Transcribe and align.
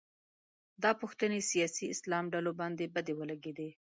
دا 0.83 0.91
پوښتنې 1.01 1.39
سیاسي 1.51 1.85
اسلام 1.93 2.25
ډلو 2.33 2.51
باندې 2.59 2.85
بدې 2.93 3.13
ولګېدې 3.15 3.69